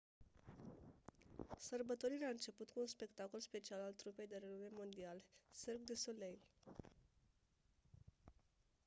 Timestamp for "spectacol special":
2.87-3.79